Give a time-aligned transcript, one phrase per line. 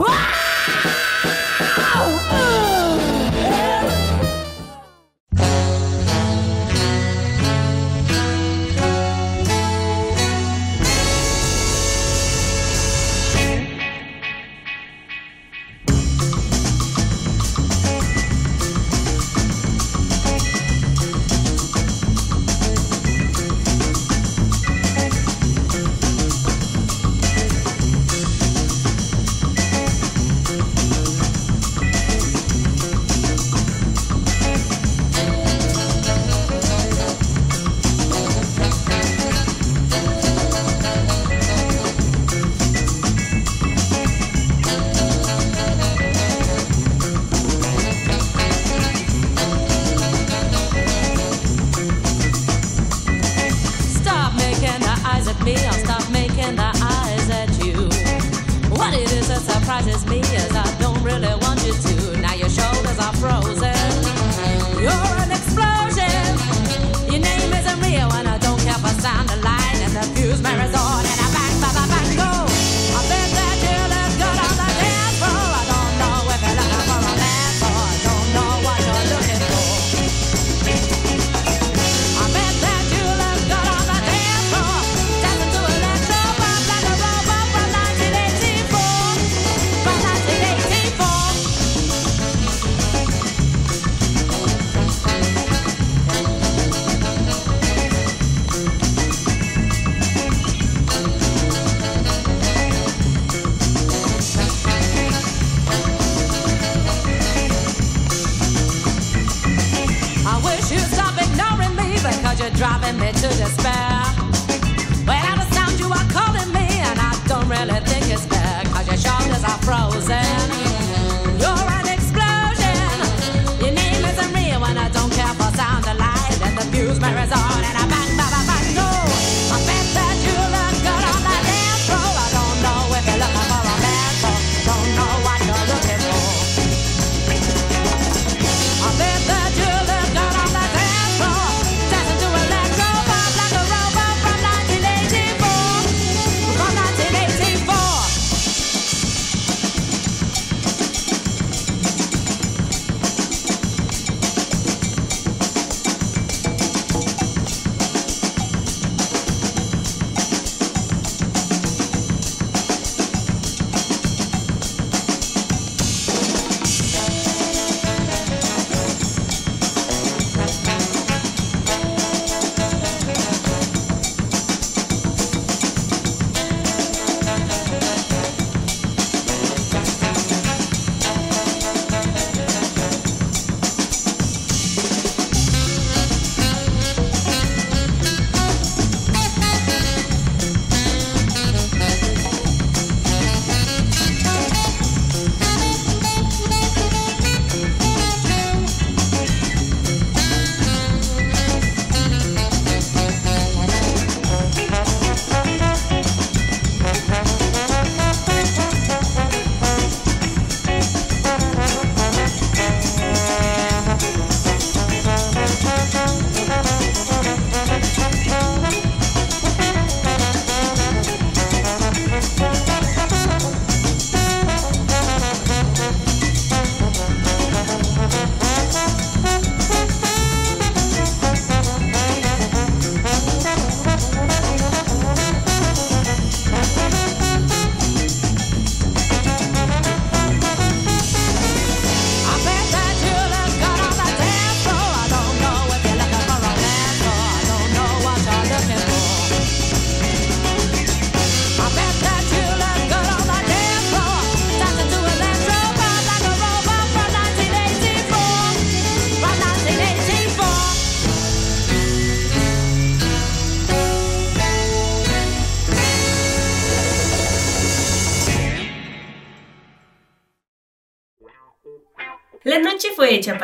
[0.00, 0.37] Ah!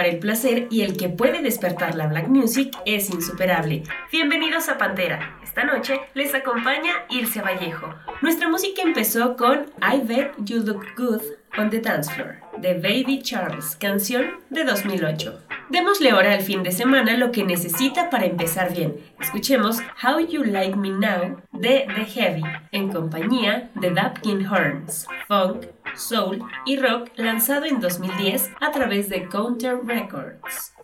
[0.06, 3.82] El placer y el que puede despertar la black music es insuperable.
[4.12, 5.38] Bienvenidos a Pantera.
[5.42, 7.94] Esta noche les acompaña Ilse Vallejo.
[8.22, 11.22] Nuestra música empezó con I Bet You Look Good
[11.58, 15.53] on the Dance Floor de Baby Charles, canción de 2008.
[15.70, 18.96] Démosle ahora al fin de semana lo que necesita para empezar bien.
[19.20, 25.66] Escuchemos How You Like Me Now de The Heavy, en compañía de Dapkin Horns, funk,
[25.96, 30.74] soul y rock lanzado en 2010 a través de Counter Records.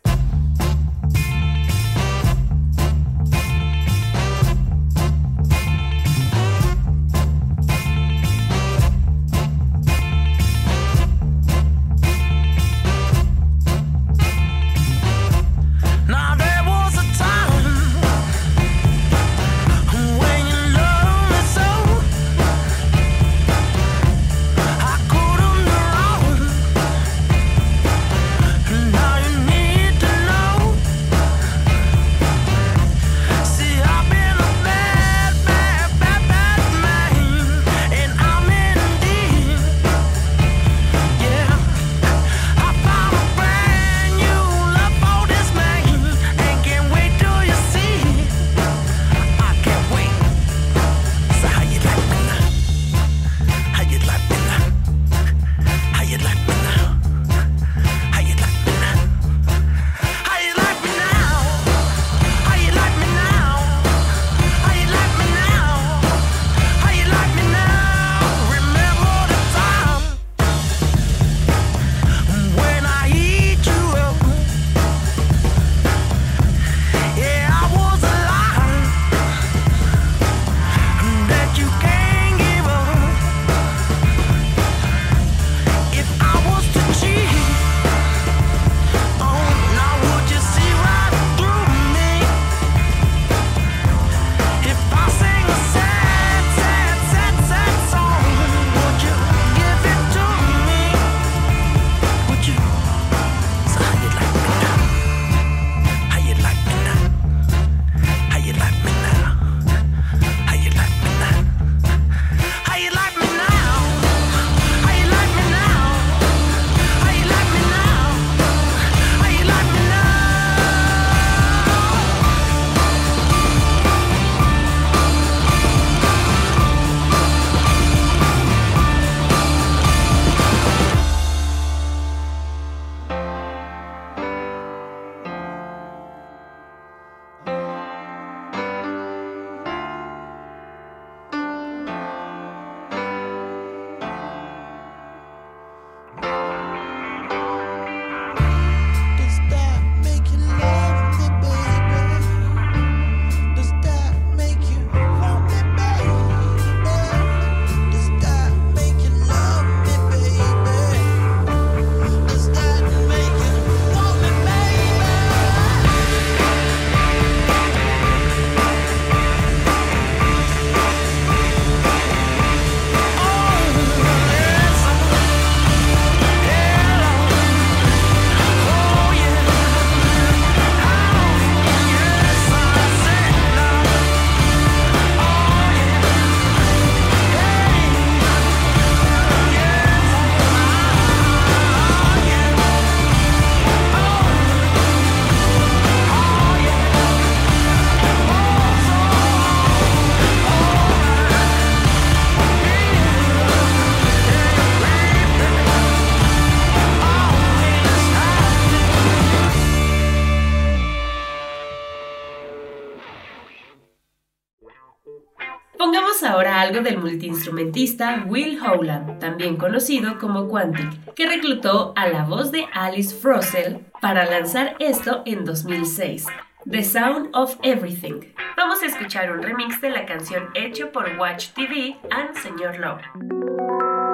[216.82, 223.14] Del multiinstrumentista Will Howland, también conocido como Quantic, que reclutó a la voz de Alice
[223.14, 226.26] Frossell para lanzar esto en 2006.
[226.68, 228.20] The Sound of Everything.
[228.56, 234.09] Vamos a escuchar un remix de la canción hecho por Watch TV and Señor Love.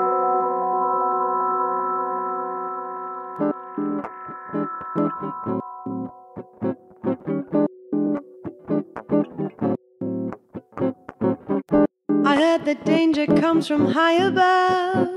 [12.26, 15.08] I heard that danger comes from high above.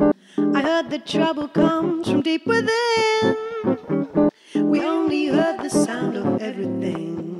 [0.53, 3.37] I heard that trouble comes from deep within.
[4.53, 7.39] We only heard the sound of everything.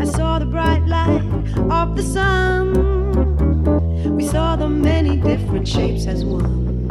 [0.00, 1.24] I saw the bright light
[1.72, 2.72] of the sun.
[4.14, 6.86] We saw the many different shapes as one.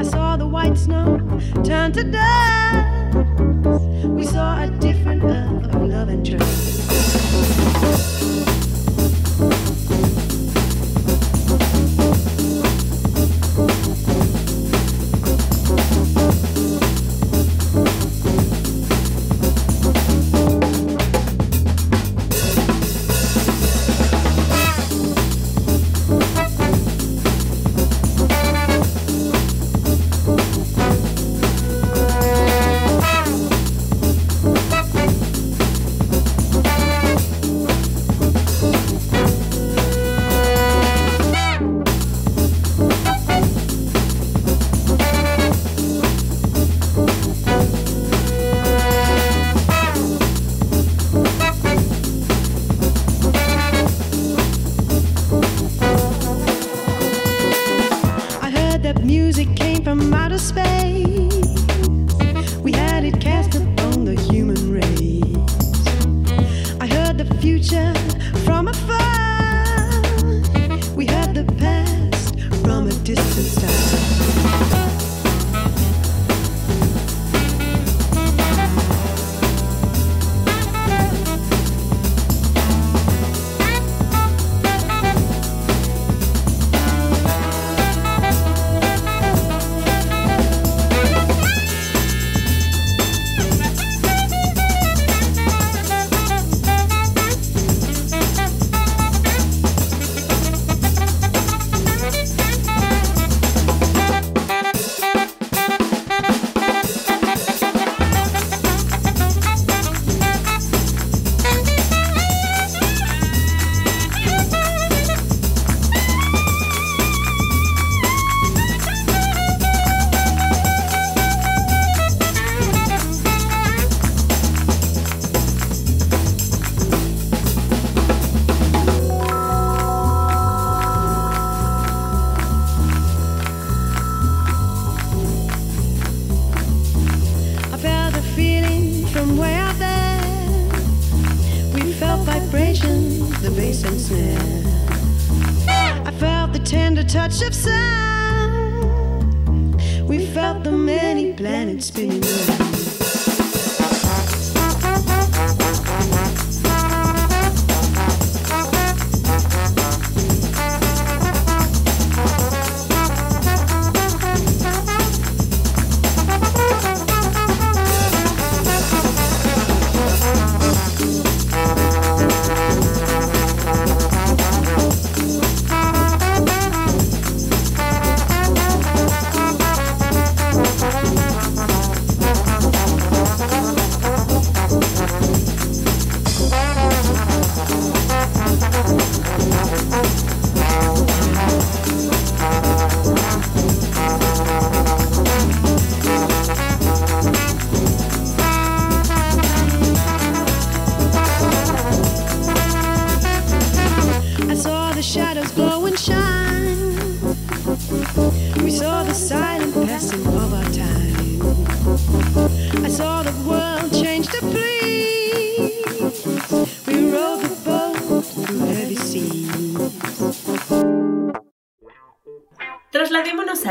[0.00, 1.20] I saw the white snow
[1.62, 2.98] turn to dust.
[4.18, 8.17] We saw a different earth of love and trust.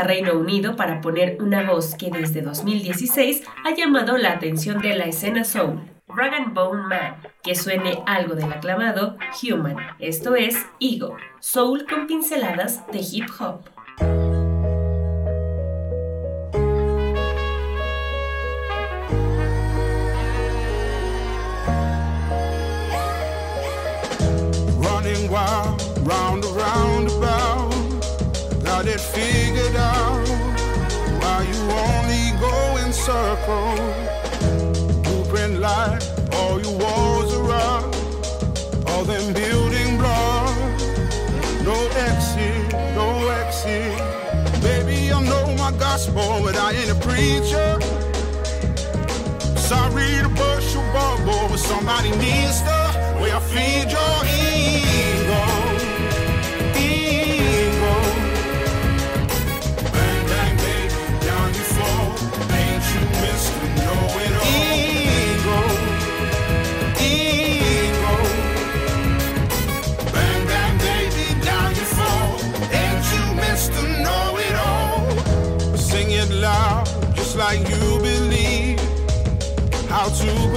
[0.04, 5.04] Reino Unido para poner una voz que desde 2016 ha llamado la atención de la
[5.04, 5.80] escena soul.
[6.08, 12.06] Rag and Bone Man, que suene algo del aclamado Human, esto es Ego, soul con
[12.06, 13.60] pinceladas de hip hop.
[47.18, 47.80] preacher.
[49.56, 52.78] Sorry to burst your bubble, but somebody needs to.
[53.20, 54.18] Where I feed your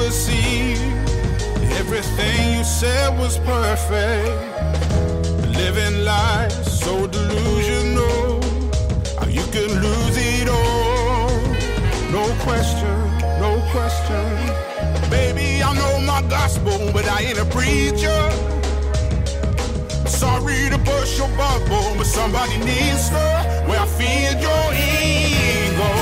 [0.01, 0.75] how to.
[1.79, 4.29] Everything you said was perfect.
[5.55, 8.41] Living life so delusional,
[9.19, 11.29] how you can lose it all.
[12.11, 12.95] No question,
[13.39, 14.25] no question.
[15.09, 18.21] Baby, I know my gospel, but I ain't a preacher.
[20.07, 23.25] Sorry to burst your bubble, but somebody needs to.
[23.67, 26.00] Where I feed your ego.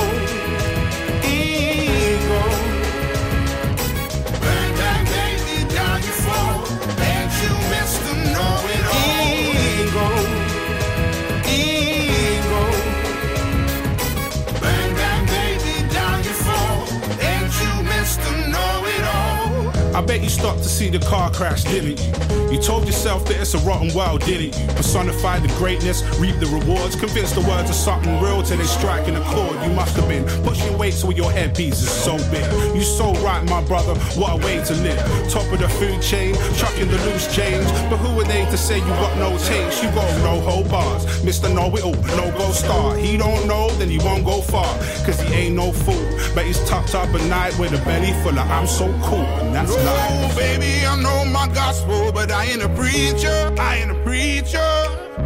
[20.00, 22.50] I bet you stopped to see the car crash, didn't you?
[22.50, 24.66] You told yourself that it's a rotten world, didn't you?
[24.72, 29.06] Personify the greatness, reap the rewards, convince the words of something real till they strike
[29.08, 29.62] an accord.
[29.62, 32.44] You must have been pushing weights with your headpiece is so big.
[32.74, 34.98] You so right, my brother, what a way to live.
[35.30, 37.66] Top of the food chain, chucking the loose change.
[37.90, 39.82] But who are they to say you got no taste?
[39.82, 41.04] You got no whole bars.
[41.20, 41.54] Mr.
[41.54, 42.96] Know It All, no go star.
[42.96, 44.74] He don't know, then he won't go far.
[45.04, 46.08] Cause he ain't no fool.
[46.34, 49.28] But he's tucked up at night with a belly full of I'm so cool.
[49.44, 50.36] And that's life.
[50.36, 53.54] baby, I know my gospel, but I ain't a preacher.
[53.58, 54.72] I ain't a preacher.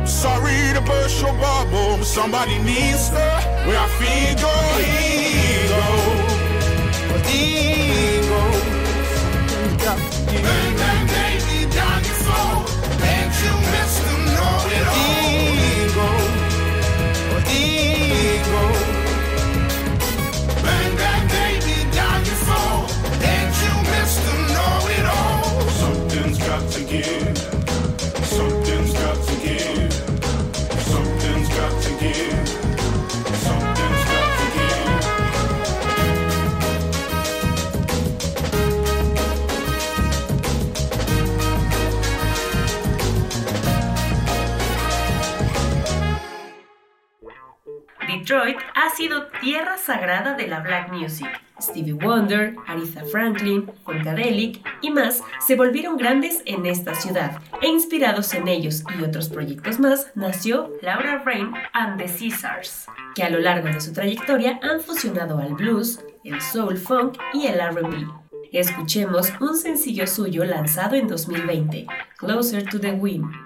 [0.06, 3.26] Sorry to burst your bubble, but somebody needs to.
[3.66, 5.84] Where I feed your ego.
[7.30, 8.42] Ego.
[9.84, 10.00] Bang,
[10.42, 10.73] baby,
[26.94, 27.23] you.
[48.34, 51.28] Detroit ha sido tierra sagrada de la black music.
[51.60, 58.34] Stevie Wonder, Aretha Franklin, Funkadelic y más se volvieron grandes en esta ciudad, e inspirados
[58.34, 63.38] en ellos y otros proyectos más, nació Laura Rain and the Caesars, que a lo
[63.38, 68.04] largo de su trayectoria han fusionado al blues, el soul funk y el RB.
[68.50, 71.86] Escuchemos un sencillo suyo lanzado en 2020,
[72.18, 73.43] Closer to the Wind.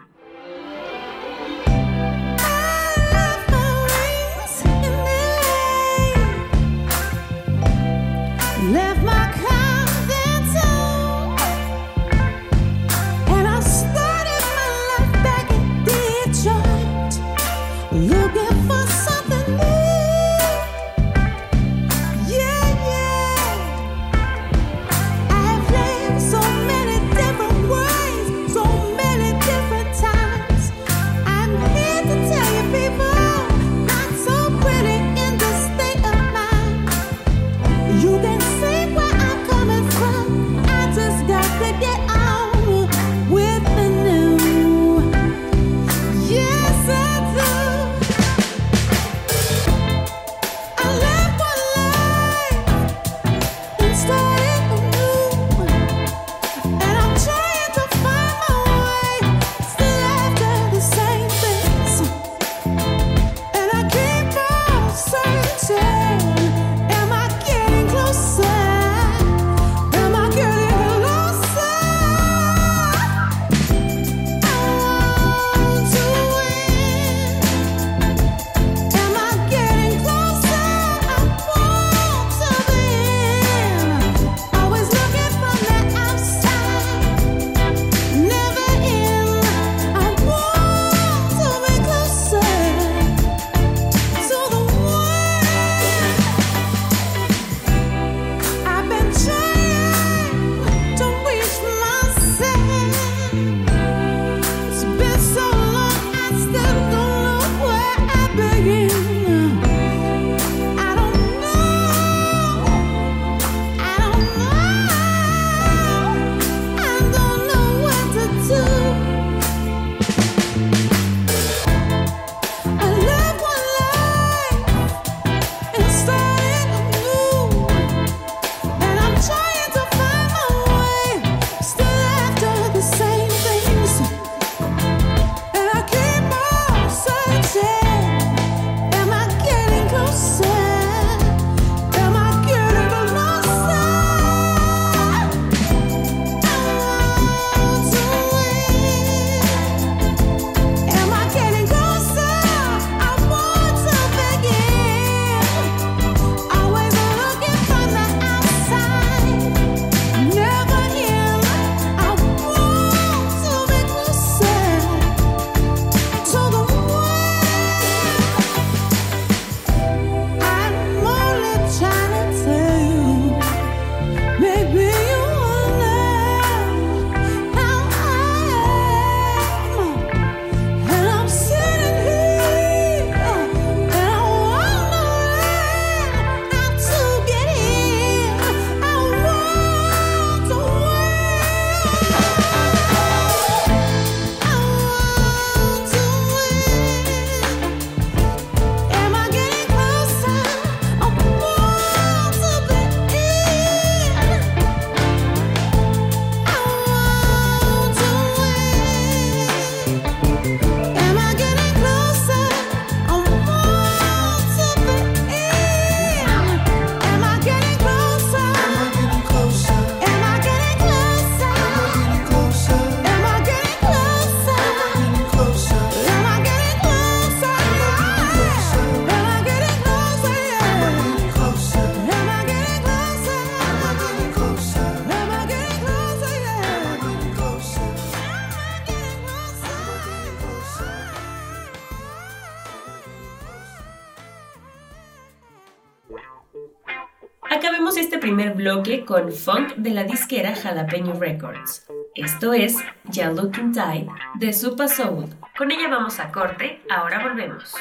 [249.08, 251.86] con funk de la disquera Jalapeño Records.
[252.14, 254.06] Esto es Ya Looking Tide
[254.38, 255.24] de Supa Soul.
[255.56, 257.74] Con ella vamos a corte, ahora volvemos.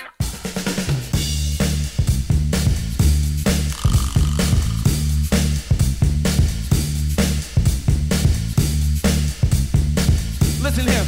[10.64, 11.04] Listen here.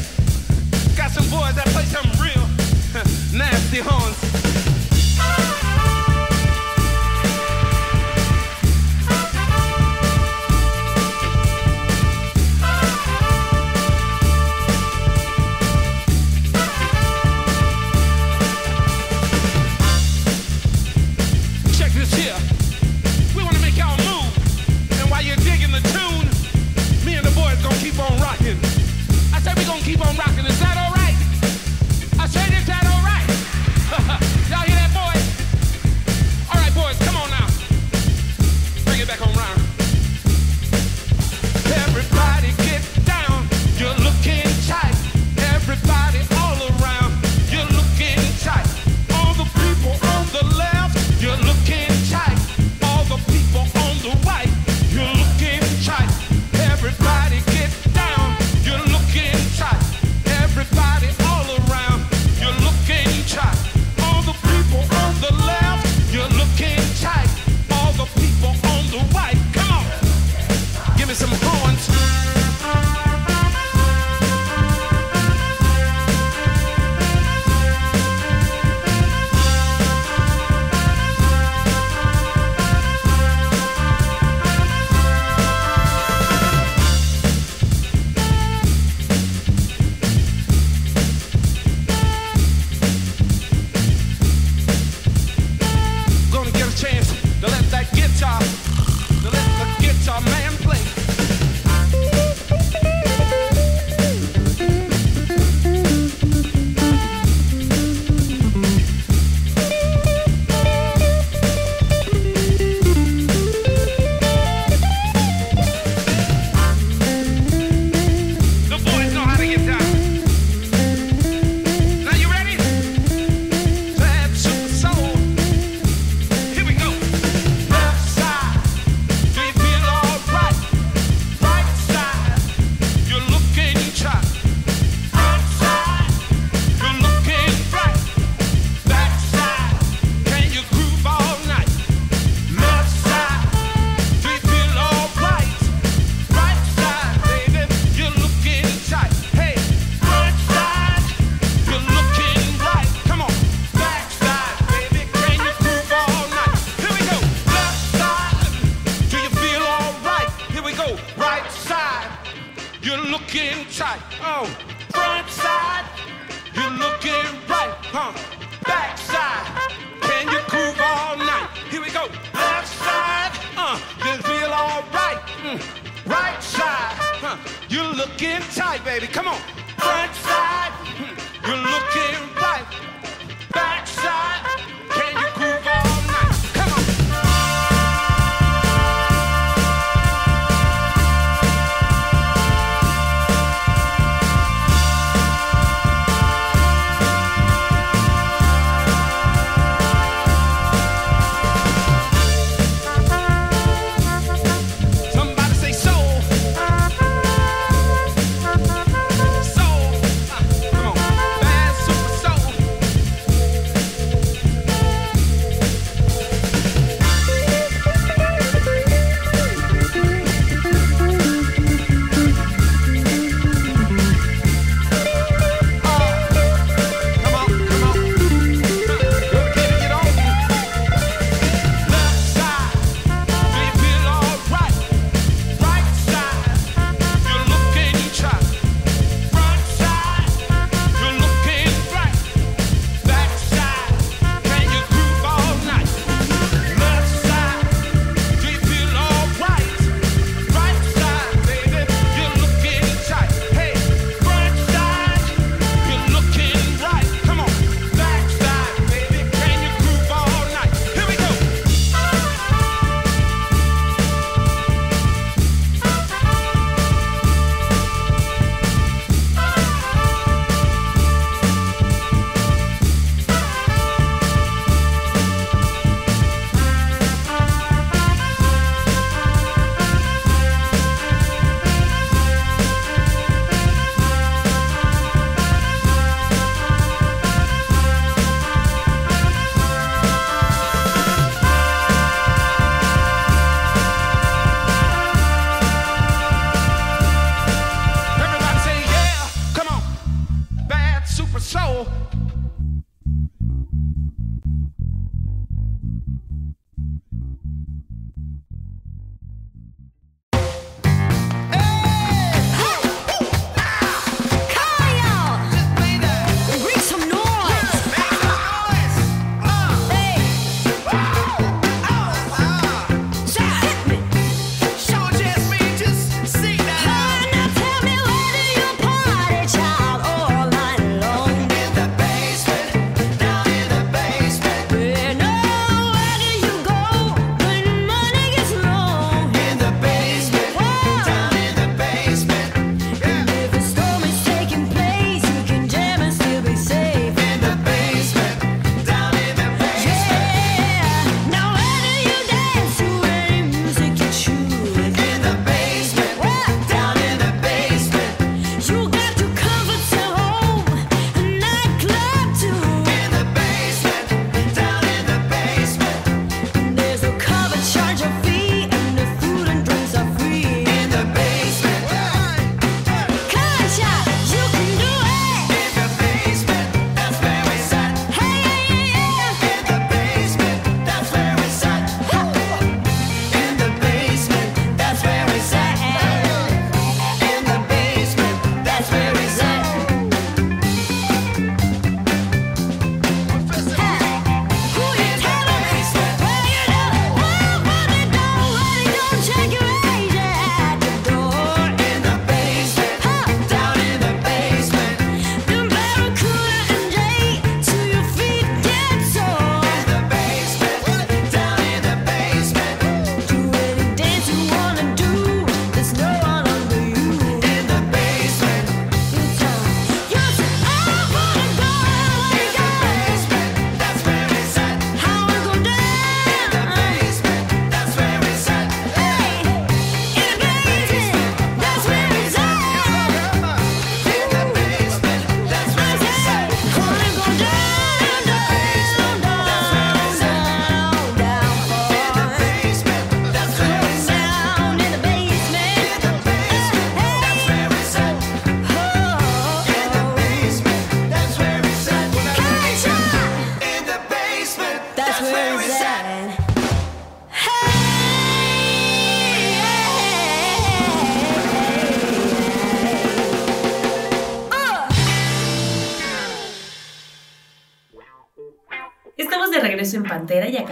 [0.98, 2.46] Got some boys that play some real
[3.40, 4.29] nasty horns.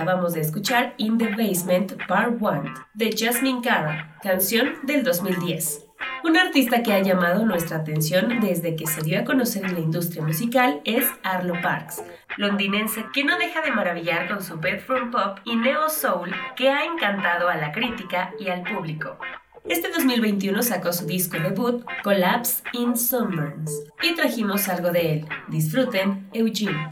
[0.07, 5.85] Acabamos de escuchar In the Basement Part 1 de Jasmine Cara, canción del 2010.
[6.23, 9.81] Un artista que ha llamado nuestra atención desde que se dio a conocer en la
[9.81, 12.01] industria musical es Arlo Parks,
[12.37, 16.85] londinense que no deja de maravillar con su bedroom pop y neo soul que ha
[16.85, 19.17] encantado a la crítica y al público.
[19.65, 25.25] Este 2021 sacó su disco debut, Collapse in Sunburns, y trajimos algo de él.
[25.49, 26.91] Disfruten, Eugene.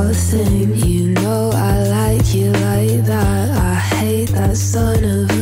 [0.00, 0.74] our thing.
[0.76, 3.50] You know I like you like that.
[3.50, 5.39] I hate that son of a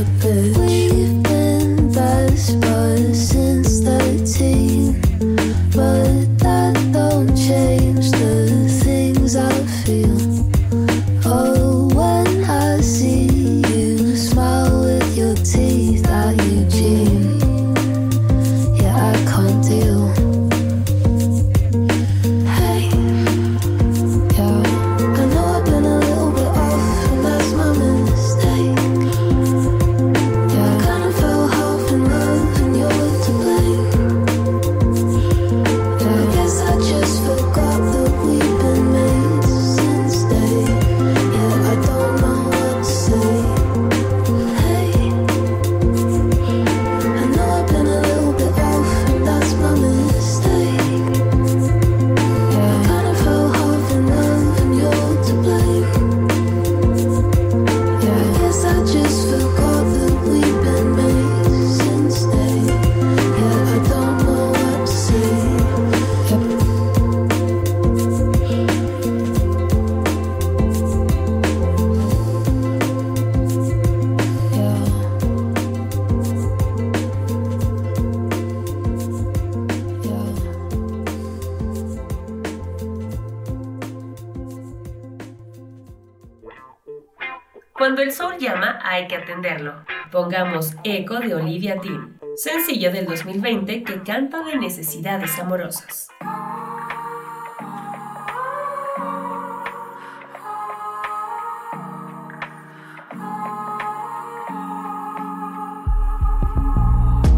[94.09, 96.09] canta de necesidades amorosas.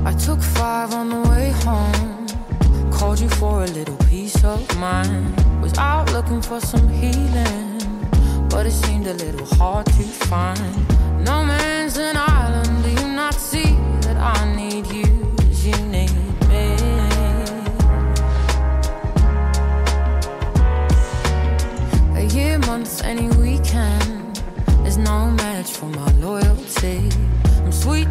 [0.07, 2.29] I took five on the way home.
[2.93, 5.35] Called you for a little piece of mind.
[5.61, 7.81] Was out looking for some healing,
[8.49, 11.25] but it seemed a little hard to find.
[11.25, 12.40] No man's an eye.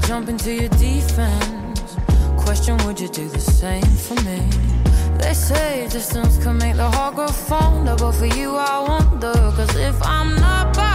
[0.09, 1.95] jump into your defense.
[2.35, 4.39] Question would you do the same for me?
[5.19, 9.33] They say distance can make the heart grow fonder, but for you I wonder.
[9.55, 10.88] Cause if I'm not by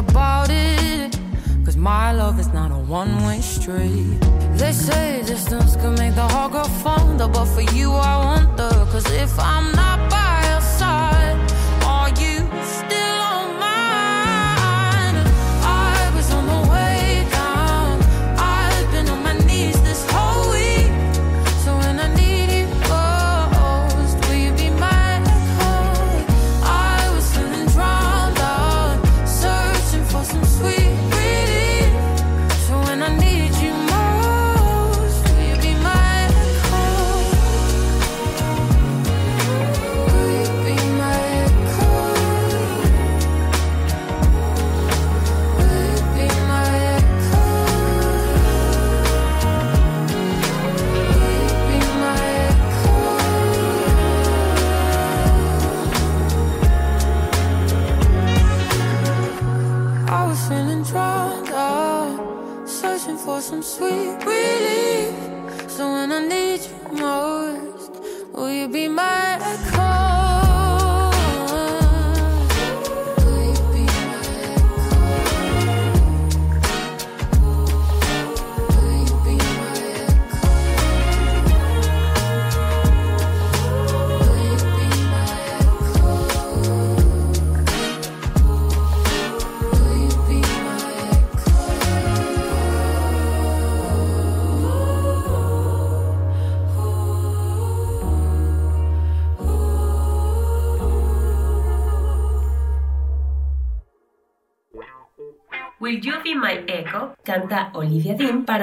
[0.00, 1.18] about it.
[1.64, 4.18] Cause my love is not a one way street.
[4.60, 8.70] They say distance can make the heart grow fonder, but for you I wonder.
[8.92, 9.89] Cause if I'm not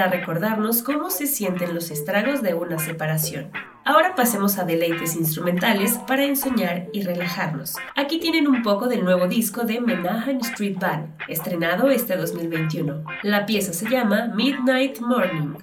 [0.07, 3.51] recordarnos cómo se sienten los estragos de una separación.
[3.85, 7.75] Ahora pasemos a deleites instrumentales para ensoñar y relajarnos.
[7.95, 13.03] Aquí tienen un poco del nuevo disco de Menahan Street Band, estrenado este 2021.
[13.23, 15.55] La pieza se llama Midnight Morning.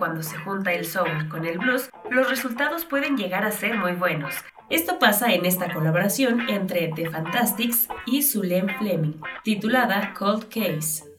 [0.00, 3.92] Cuando se junta el soul con el blues, los resultados pueden llegar a ser muy
[3.92, 4.34] buenos.
[4.70, 11.09] Esto pasa en esta colaboración entre The Fantastics y Zulem Fleming, titulada Cold Case.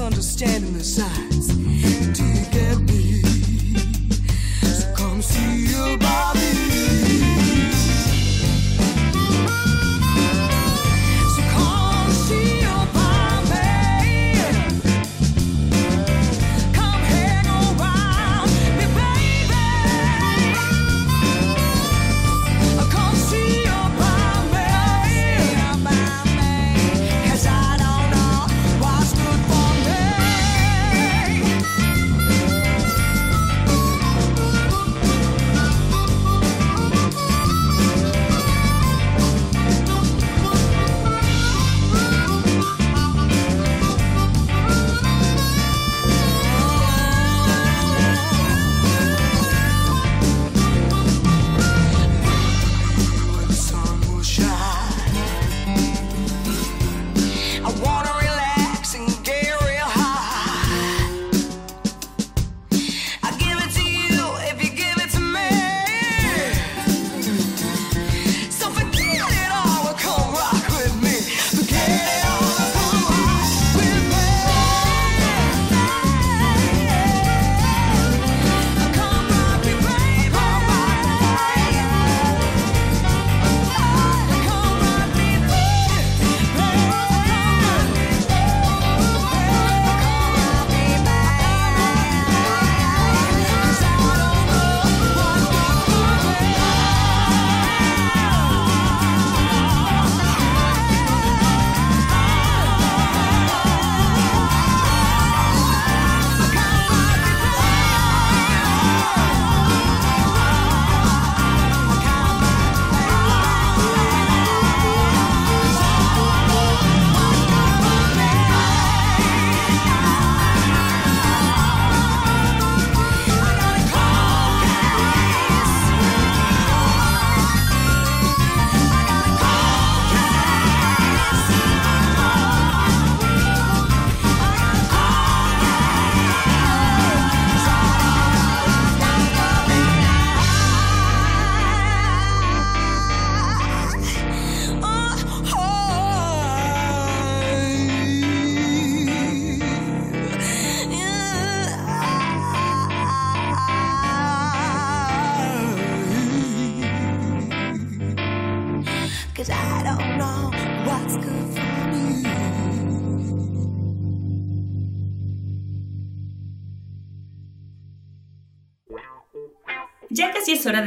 [0.00, 1.29] misunderstanding aside.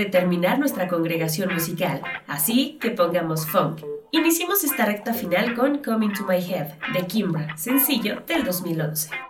[0.03, 3.81] determinar nuestra congregación musical, así que pongamos funk.
[4.11, 9.22] Iniciemos esta recta final con Coming to My Head de Kimbra, sencillo del 2011.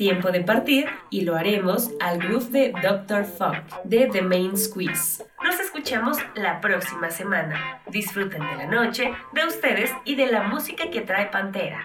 [0.00, 3.26] Tiempo de partir y lo haremos al groove de Dr.
[3.26, 5.26] Funk de The Main Squeeze.
[5.44, 7.82] Nos escuchamos la próxima semana.
[7.86, 11.84] Disfruten de la noche, de ustedes y de la música que trae Pantera.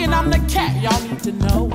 [0.00, 1.70] and I'm the cat y'all need to know.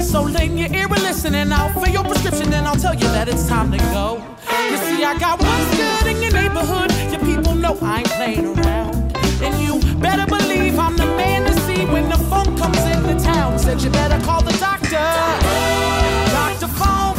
[0.00, 3.08] So lend your ear and listen, and I'll fill your prescription, and I'll tell you
[3.08, 4.22] that it's time to go.
[4.70, 6.90] You see, I got what's good in your neighborhood.
[7.12, 11.60] Your people know I ain't playing around, and you better believe I'm the man to
[11.62, 13.58] see when the phone comes in the town.
[13.58, 15.08] Said you better call the doctor,
[16.38, 17.16] Doctor Phone.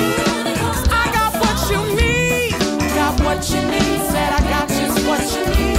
[0.91, 2.51] I got what you need,
[2.95, 3.99] got what you need.
[4.09, 5.78] Said I got just what you need.